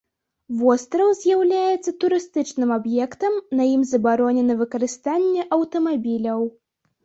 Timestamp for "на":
3.61-3.69